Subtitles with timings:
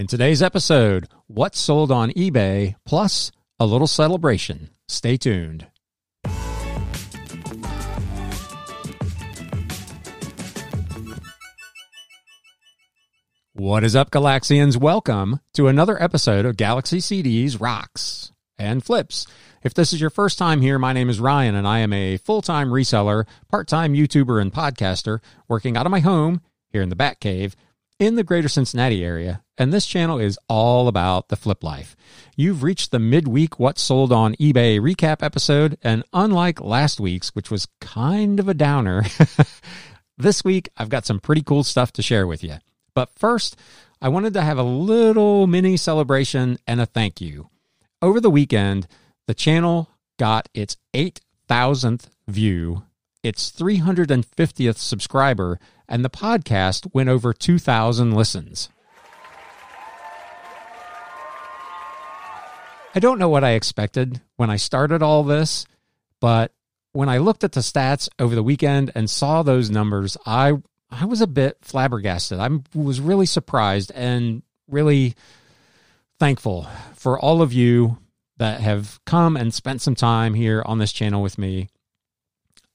[0.00, 4.70] In today's episode, what's sold on eBay, plus a little celebration.
[4.88, 5.66] Stay tuned.
[13.52, 14.78] What is up, Galaxians?
[14.78, 19.26] Welcome to another episode of Galaxy CDs Rocks and Flips.
[19.62, 22.16] If this is your first time here, my name is Ryan, and I am a
[22.16, 26.40] full time reseller, part time YouTuber, and podcaster working out of my home
[26.70, 27.52] here in the Batcave
[28.00, 31.94] in the greater Cincinnati area, and this channel is all about the flip life.
[32.34, 37.50] You've reached the midweek What Sold on eBay recap episode, and unlike last week's, which
[37.50, 39.04] was kind of a downer,
[40.18, 42.56] this week I've got some pretty cool stuff to share with you.
[42.94, 43.56] But first,
[44.00, 47.50] I wanted to have a little mini celebration and a thank you.
[48.00, 48.88] Over the weekend,
[49.26, 52.82] the channel got its 8,000th view,
[53.22, 58.68] its 350th subscriber, and the podcast went over 2,000 listens.
[62.94, 65.64] I don't know what I expected when I started all this,
[66.20, 66.52] but
[66.92, 70.54] when I looked at the stats over the weekend and saw those numbers, I
[70.90, 72.40] I was a bit flabbergasted.
[72.40, 75.14] I was really surprised and really
[76.18, 77.98] thankful for all of you
[78.38, 81.68] that have come and spent some time here on this channel with me.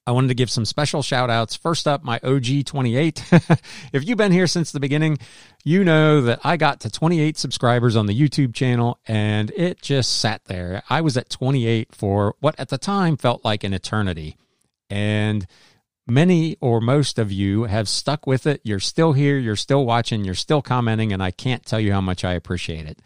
[0.07, 1.55] I wanted to give some special shout outs.
[1.55, 3.23] First up, my OG 28.
[3.91, 5.17] if you've been here since the beginning,
[5.63, 10.19] you know that I got to 28 subscribers on the YouTube channel and it just
[10.19, 10.83] sat there.
[10.91, 14.37] I was at 28 for what at the time felt like an eternity.
[14.91, 15.47] And
[16.05, 18.61] many or most of you have stuck with it.
[18.63, 22.01] You're still here, you're still watching, you're still commenting, and I can't tell you how
[22.01, 22.99] much I appreciate it.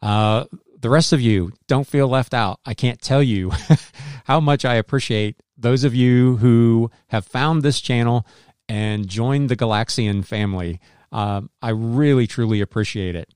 [0.00, 0.46] Uh,
[0.80, 2.60] the rest of you don't feel left out.
[2.64, 3.52] I can't tell you
[4.30, 8.24] how much I appreciate those of you who have found this channel
[8.68, 10.78] and joined the Galaxian family.
[11.10, 13.34] Uh, I really, truly appreciate it.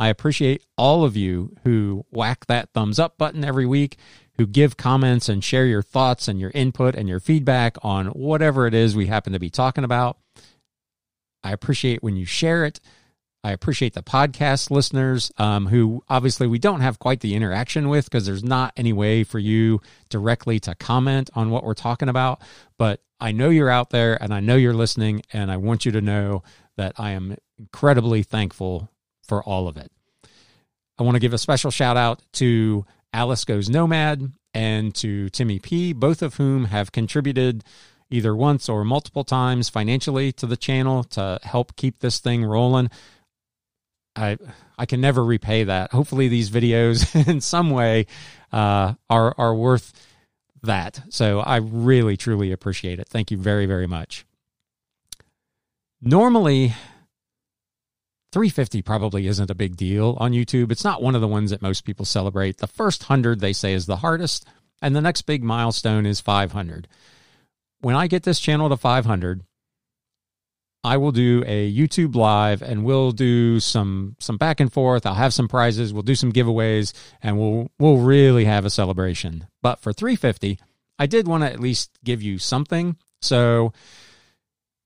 [0.00, 3.98] I appreciate all of you who whack that thumbs up button every week,
[4.36, 8.66] who give comments and share your thoughts and your input and your feedback on whatever
[8.66, 10.18] it is we happen to be talking about.
[11.44, 12.80] I appreciate when you share it.
[13.44, 18.04] I appreciate the podcast listeners um, who obviously we don't have quite the interaction with
[18.04, 22.40] because there's not any way for you directly to comment on what we're talking about.
[22.78, 25.92] But I know you're out there and I know you're listening, and I want you
[25.92, 26.44] to know
[26.76, 28.90] that I am incredibly thankful
[29.22, 29.90] for all of it.
[30.98, 35.58] I want to give a special shout out to Alice Goes Nomad and to Timmy
[35.58, 37.64] P, both of whom have contributed
[38.10, 42.90] either once or multiple times financially to the channel to help keep this thing rolling.
[44.14, 44.38] I
[44.78, 45.92] I can never repay that.
[45.92, 48.06] Hopefully, these videos in some way
[48.52, 49.92] uh, are are worth
[50.62, 51.02] that.
[51.08, 53.08] So I really truly appreciate it.
[53.08, 54.24] Thank you very very much.
[56.00, 56.74] Normally,
[58.32, 60.72] 350 probably isn't a big deal on YouTube.
[60.72, 62.58] It's not one of the ones that most people celebrate.
[62.58, 64.46] The first 100 they say is the hardest,
[64.80, 66.88] and the next big milestone is 500.
[67.80, 69.42] When I get this channel to 500,
[70.84, 75.06] I will do a YouTube live and we'll do some some back and forth.
[75.06, 79.46] I'll have some prizes, we'll do some giveaways and we'll we'll really have a celebration.
[79.62, 80.58] But for 350,
[80.98, 82.96] I did want to at least give you something.
[83.20, 83.72] So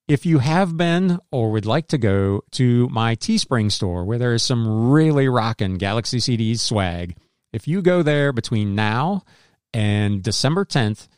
[0.07, 4.35] if you have been or would like to go to my Teespring store where there
[4.35, 7.17] is some really rocking Galaxy CDs swag,
[7.53, 9.23] if you go there between now
[9.73, 11.09] and December 10th,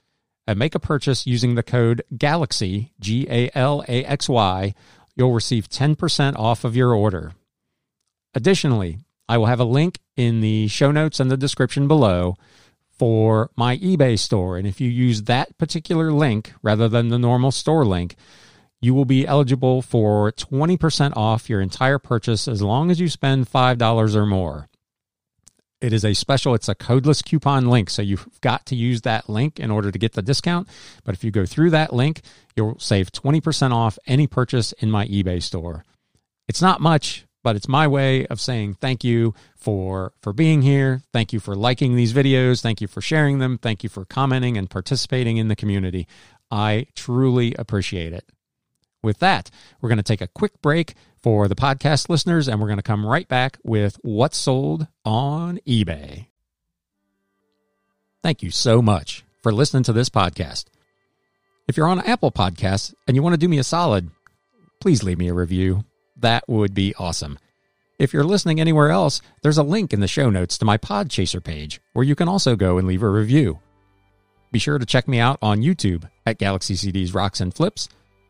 [0.49, 4.75] and make a purchase using the code GALAXY, G A L A X Y,
[5.15, 7.35] you'll receive 10% off of your order.
[8.33, 12.37] Additionally, I will have a link in the show notes and the description below
[12.89, 14.57] for my eBay store.
[14.57, 18.17] And if you use that particular link rather than the normal store link,
[18.81, 23.51] you will be eligible for 20% off your entire purchase as long as you spend
[23.51, 24.71] $5 or more.
[25.81, 27.89] It is a special, it's a codeless coupon link.
[27.91, 30.69] So you've got to use that link in order to get the discount.
[31.05, 32.23] But if you go through that link,
[32.57, 35.85] you'll save 20% off any purchase in my eBay store.
[36.49, 41.03] It's not much, but it's my way of saying thank you for for being here.
[41.13, 42.61] Thank you for liking these videos.
[42.61, 43.59] Thank you for sharing them.
[43.59, 46.09] Thank you for commenting and participating in the community.
[46.51, 48.25] I truly appreciate it.
[49.03, 49.51] With that,
[49.81, 52.83] we're going to take a quick break for the podcast listeners, and we're going to
[52.83, 56.27] come right back with what's sold on eBay.
[58.23, 60.67] Thank you so much for listening to this podcast.
[61.69, 64.11] If you're on Apple Podcasts and you want to do me a solid,
[64.81, 65.85] please leave me a review.
[66.17, 67.39] That would be awesome.
[67.99, 71.43] If you're listening anywhere else, there's a link in the show notes to my Podchaser
[71.43, 73.59] page where you can also go and leave a review.
[74.51, 77.89] Be sure to check me out on YouTube at Galaxy CDs Rocks and Flips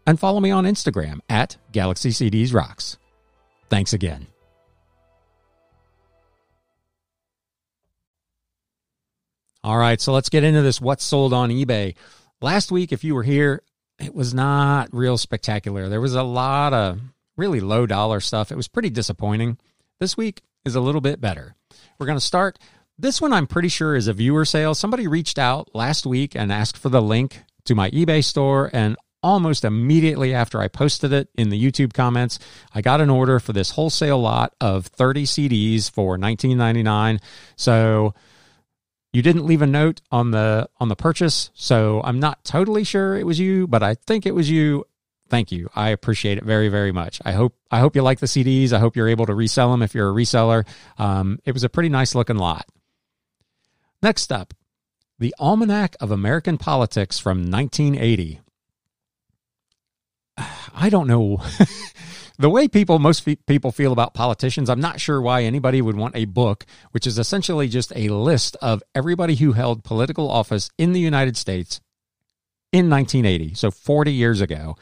[0.09, 2.97] and follow me on Instagram at Galaxy CDs Rocks.
[3.69, 4.27] Thanks again.
[9.63, 11.95] All right, so let's get into this what's sold on eBay.
[12.41, 13.63] Last week, if you were here,
[13.99, 15.91] it was not real spectacular.
[15.91, 17.01] There was a lot of
[17.37, 18.51] really low dollar stuff.
[18.51, 19.59] It was pretty disappointing.
[20.01, 21.55] This week is a little bit better.
[21.99, 22.59] We're going to start.
[22.99, 24.75] This one I'm pretty sure is a viewer sale.
[24.75, 28.97] Somebody reached out last week and asked for the link to my eBay store, and
[29.23, 32.39] almost immediately after I posted it in the YouTube comments,
[32.75, 37.21] I got an order for this wholesale lot of 30 CDs for 19.99.
[37.57, 38.15] So
[39.13, 43.17] you didn't leave a note on the on the purchase, so I'm not totally sure
[43.17, 44.85] it was you, but I think it was you.
[45.29, 45.69] Thank you.
[45.75, 47.21] I appreciate it very, very much.
[47.25, 48.73] I hope I hope you like the CDs.
[48.73, 50.67] I hope you're able to resell them if you're a reseller.
[50.99, 52.67] Um, it was a pretty nice looking lot.
[54.03, 54.55] Next up,
[55.19, 58.41] the Almanac of American Politics from 1980.
[60.79, 61.43] I don't know.
[62.39, 66.15] the way people most people feel about politicians i'm not sure why anybody would want
[66.15, 70.93] a book which is essentially just a list of everybody who held political office in
[70.93, 71.81] the united states
[72.73, 74.77] in 1980 so 40 years ago.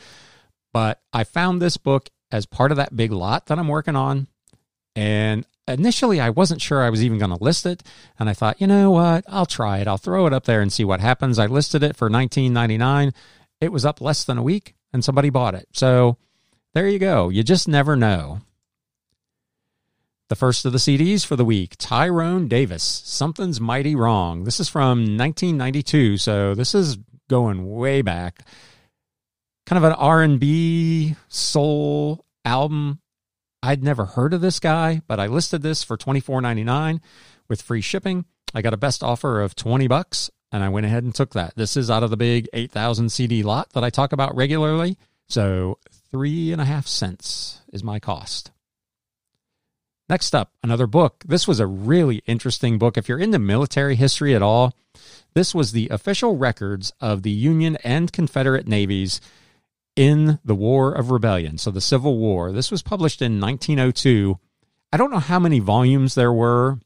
[0.72, 4.26] But i found this book as part of that big lot that i'm working on
[4.94, 7.82] and initially i wasn't sure i was even going to list it
[8.18, 9.24] and i thought you know what?
[9.28, 9.88] I'll try it.
[9.88, 11.38] I'll throw it up there and see what happens.
[11.38, 13.14] I listed it for 19.99
[13.58, 16.16] it was up less than a week and somebody bought it so
[16.76, 17.30] there you go.
[17.30, 18.40] You just never know.
[20.28, 24.44] The first of the CDs for the week, Tyrone Davis, Something's Mighty Wrong.
[24.44, 26.98] This is from 1992, so this is
[27.30, 28.40] going way back.
[29.64, 33.00] Kind of an R&B soul album.
[33.62, 37.00] I'd never heard of this guy, but I listed this for $24.99
[37.48, 38.26] with free shipping.
[38.52, 41.54] I got a best offer of 20 bucks and I went ahead and took that.
[41.56, 44.96] This is out of the big 8,000 CD lot that I talk about regularly.
[45.28, 45.78] So
[46.10, 48.52] three and a half cents is my cost.
[50.08, 51.24] Next up, another book.
[51.26, 52.96] This was a really interesting book.
[52.96, 54.72] If you're into military history at all,
[55.34, 59.20] this was the official records of the Union and Confederate navies
[59.96, 62.52] in the War of Rebellion, so the Civil War.
[62.52, 64.38] This was published in 1902.
[64.92, 66.78] I don't know how many volumes there were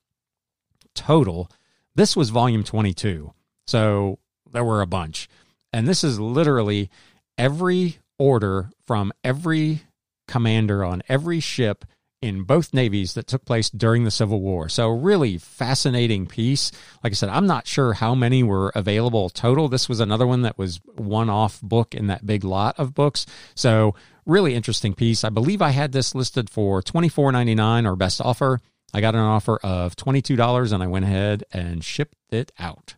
[0.95, 1.51] total.
[1.95, 3.35] This was volume 22,
[3.71, 4.19] so
[4.51, 5.29] there were a bunch.
[5.73, 6.91] And this is literally
[7.39, 9.83] every order from every
[10.27, 11.85] commander on every ship
[12.21, 14.69] in both navies that took place during the Civil War.
[14.69, 16.73] So, really fascinating piece.
[17.05, 19.69] Like I said, I'm not sure how many were available total.
[19.69, 23.25] This was another one that was one off book in that big lot of books.
[23.55, 23.95] So,
[24.27, 25.23] really interesting piece.
[25.23, 28.61] I believe I had this listed for $24.99 or best offer.
[28.93, 32.97] I got an offer of $22 and I went ahead and shipped it out.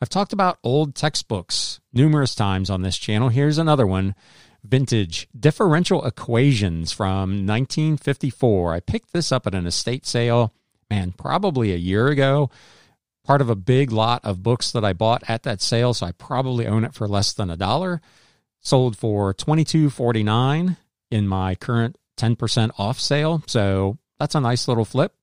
[0.00, 3.28] I've talked about old textbooks numerous times on this channel.
[3.28, 4.14] Here's another one
[4.64, 8.74] vintage differential equations from 1954.
[8.74, 10.54] I picked this up at an estate sale,
[10.90, 12.50] man, probably a year ago.
[13.24, 16.12] Part of a big lot of books that I bought at that sale, so I
[16.12, 18.02] probably own it for less than a dollar.
[18.60, 20.76] Sold for $22.49
[21.10, 23.42] in my current 10% off sale.
[23.46, 25.14] So that's a nice little flip.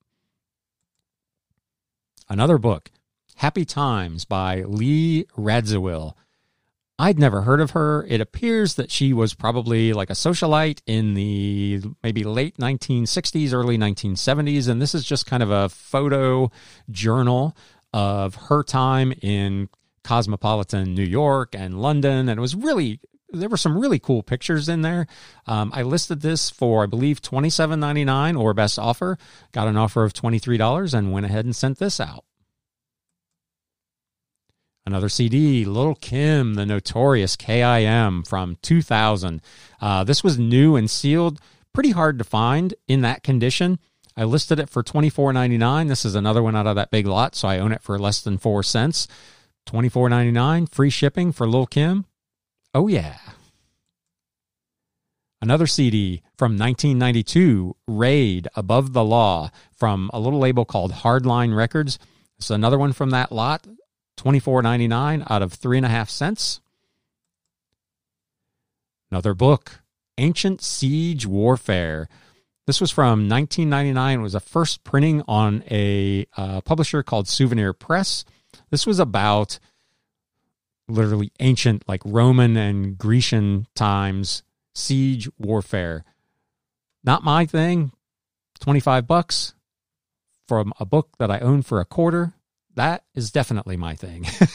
[2.28, 2.90] Another book,
[3.36, 6.14] Happy Times by Lee Radziwill.
[6.98, 8.06] I'd never heard of her.
[8.08, 13.76] It appears that she was probably like a socialite in the maybe late 1960s, early
[13.76, 14.68] 1970s.
[14.68, 16.50] And this is just kind of a photo
[16.90, 17.56] journal
[17.92, 19.68] of her time in
[20.04, 22.28] cosmopolitan New York and London.
[22.28, 25.06] And it was really, there were some really cool pictures in there.
[25.46, 29.18] Um, I listed this for, I believe, $27.99 or best offer.
[29.50, 32.24] Got an offer of $23 and went ahead and sent this out.
[34.84, 39.40] Another CD, Little Kim, the notorious KIM from 2000.
[39.80, 41.40] Uh, this was new and sealed,
[41.72, 43.78] pretty hard to find in that condition.
[44.16, 45.88] I listed it for $24.99.
[45.88, 48.20] This is another one out of that big lot, so I own it for less
[48.20, 49.06] than four cents.
[49.66, 52.04] $24.99, free shipping for Lil' Kim.
[52.74, 53.18] Oh, yeah.
[55.40, 61.98] Another CD from 1992, Raid Above the Law, from a little label called Hardline Records.
[62.38, 63.66] It's another one from that lot.
[64.16, 66.60] $24.99 out of three and a half cents.
[69.10, 69.82] Another book,
[70.18, 72.08] Ancient Siege Warfare.
[72.66, 74.18] This was from 1999.
[74.18, 78.24] It was a first printing on a uh, publisher called Souvenir Press.
[78.70, 79.58] This was about
[80.88, 84.42] literally ancient, like Roman and Grecian times
[84.74, 86.04] siege warfare.
[87.04, 87.92] Not my thing.
[88.60, 89.54] 25 bucks
[90.46, 92.34] from a book that I own for a quarter
[92.74, 94.26] that is definitely my thing.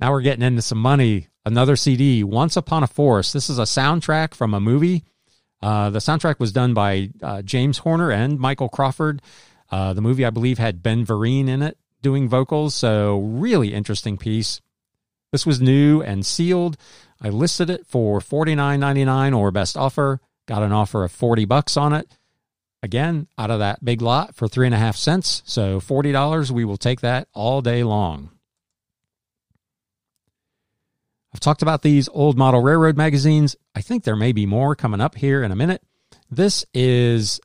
[0.00, 1.28] now we're getting into some money.
[1.44, 3.32] Another CD, Once Upon a Forest.
[3.32, 5.04] This is a soundtrack from a movie.
[5.62, 9.22] Uh, the soundtrack was done by uh, James Horner and Michael Crawford.
[9.70, 14.16] Uh, the movie, I believe, had Ben Vereen in it doing vocals, so really interesting
[14.16, 14.60] piece.
[15.32, 16.76] This was new and sealed.
[17.20, 20.20] I listed it for $49.99 or best offer.
[20.46, 22.16] Got an offer of 40 bucks on it.
[22.82, 25.42] Again, out of that big lot for three and a half cents.
[25.44, 28.30] So $40, we will take that all day long.
[31.34, 33.56] I've talked about these old model railroad magazines.
[33.74, 35.82] I think there may be more coming up here in a minute.
[36.30, 37.40] This is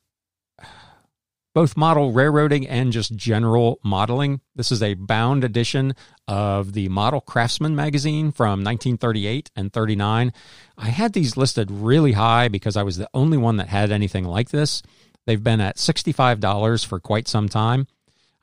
[1.53, 4.41] both model railroading and just general modeling.
[4.55, 5.95] This is a bound edition
[6.27, 10.33] of the Model Craftsman magazine from 1938 and 39.
[10.77, 14.25] I had these listed really high because I was the only one that had anything
[14.25, 14.81] like this.
[15.25, 17.87] They've been at $65 for quite some time.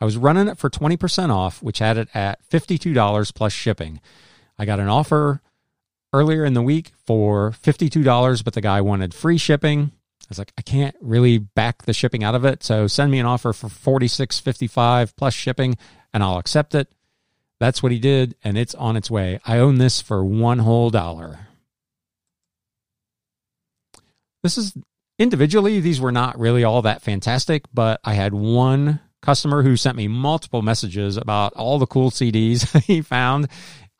[0.00, 4.00] I was running it for 20% off, which had it at $52 plus shipping.
[4.58, 5.42] I got an offer
[6.12, 9.92] earlier in the week for $52, but the guy wanted free shipping
[10.30, 12.62] I was like, I can't really back the shipping out of it.
[12.62, 15.76] So send me an offer for forty six fifty five plus shipping
[16.14, 16.86] and I'll accept it.
[17.58, 19.40] That's what he did, and it's on its way.
[19.44, 21.40] I own this for one whole dollar.
[24.42, 24.72] This is
[25.20, 29.96] individually, these were not really all that fantastic, but I had one customer who sent
[29.96, 33.48] me multiple messages about all the cool CDs he found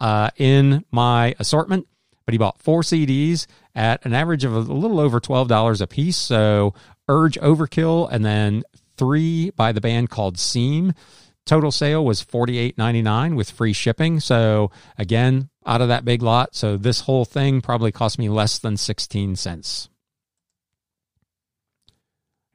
[0.00, 1.86] uh, in my assortment
[2.30, 6.16] but he bought four CDs at an average of a little over $12 a piece.
[6.16, 6.74] So
[7.08, 8.62] Urge Overkill and then
[8.96, 10.92] three by the band called Seam.
[11.44, 14.20] Total sale was $48.99 with free shipping.
[14.20, 16.54] So again, out of that big lot.
[16.54, 19.88] So this whole thing probably cost me less than 16 cents.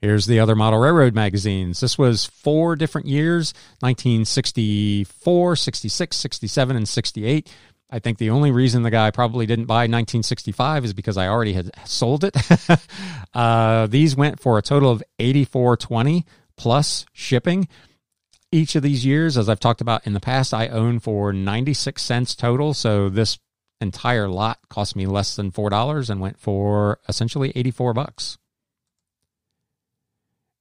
[0.01, 1.79] Here's the other model railroad magazines.
[1.79, 7.49] This was four different years 1964, 66, 67, and 68.
[7.89, 11.53] I think the only reason the guy probably didn't buy 1965 is because I already
[11.53, 12.35] had sold it.
[13.33, 16.23] uh, these went for a total of 84.20
[16.57, 17.67] plus shipping.
[18.51, 22.01] Each of these years, as I've talked about in the past, I own for 96
[22.01, 22.73] cents total.
[22.73, 23.37] So this
[23.81, 28.37] entire lot cost me less than $4 and went for essentially 84 bucks.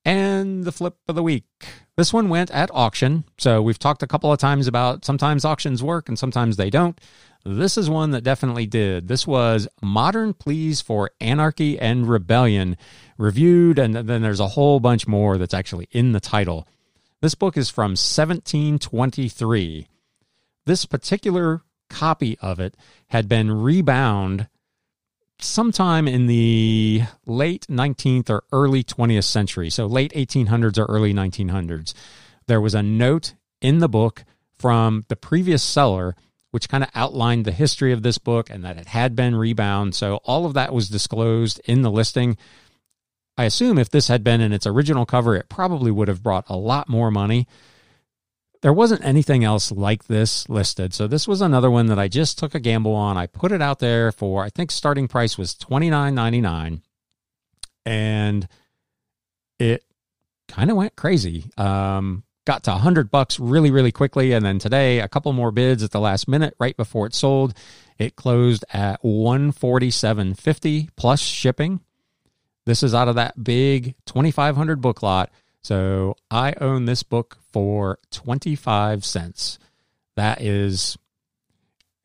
[0.05, 1.45] And the flip of the week.
[1.97, 3.25] This one went at auction.
[3.39, 7.01] So we've talked a couple of times about sometimes auctions work and sometimes they don't.
[7.45, 9.07] This is one that definitely did.
[9.07, 12.77] This was Modern Pleas for Anarchy and Rebellion,
[13.19, 16.67] reviewed, and then there's a whole bunch more that's actually in the title.
[17.21, 19.89] This book is from 1723.
[20.67, 22.77] This particular copy of it
[23.09, 24.49] had been rebound
[25.41, 31.95] sometime in the late 19th or early 20th century, so late 1800s or early 1900s,
[32.47, 34.25] there was a note in the book
[34.59, 36.15] from the previous seller
[36.55, 39.93] which kind of outlined the history of this book and that it had been rebound.
[39.93, 42.37] So all of that was disclosed in the listing.
[43.37, 46.45] I assume if this had been in its original cover, it probably would have brought
[46.49, 47.49] a lot more money.
[48.65, 50.95] There wasn't anything else like this listed.
[50.95, 53.19] So this was another one that I just took a gamble on.
[53.19, 56.81] I put it out there for I think starting price was $29.99
[57.85, 58.49] and
[59.59, 59.85] it
[60.49, 61.45] kind of went crazy.
[61.59, 65.83] Um, got to 100 bucks really really quickly and then today a couple more bids
[65.83, 67.53] at the last minute right before it sold.
[67.99, 71.81] It closed at 147.50 plus shipping.
[72.65, 75.31] This is out of that big 2500 book lot
[75.65, 79.59] so I own this book for 25 cents.
[80.15, 80.99] That is,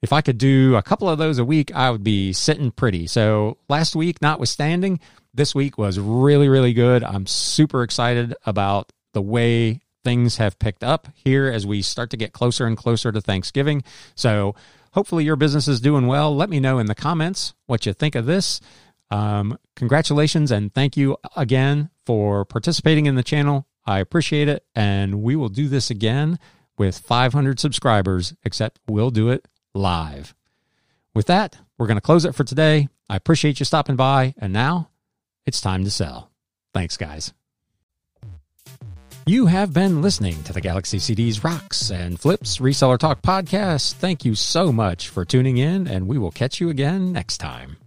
[0.01, 3.05] if I could do a couple of those a week, I would be sitting pretty.
[3.05, 5.01] So last week, notwithstanding,
[5.33, 7.03] this week was really, really good.
[7.03, 12.17] I'm super excited about the way things have picked up here as we start to
[12.17, 13.83] get closer and closer to Thanksgiving.
[14.15, 14.55] So
[14.93, 16.33] hopefully your business is doing well.
[16.33, 18.61] Let me know in the comments what you think of this.
[19.11, 23.67] Um, congratulations and thank you again for participating in the channel.
[23.85, 24.65] I appreciate it.
[24.73, 26.39] And we will do this again
[26.75, 30.33] with 500 subscribers, except we'll do it live.
[31.13, 32.89] With that, we're going to close it for today.
[33.07, 34.33] I appreciate you stopping by.
[34.39, 34.89] And now
[35.45, 36.31] it's time to sell.
[36.73, 37.31] Thanks, guys.
[39.27, 43.93] You have been listening to the Galaxy CDs Rocks and Flips Reseller Talk podcast.
[43.93, 47.77] Thank you so much for tuning in, and we will catch you again next time.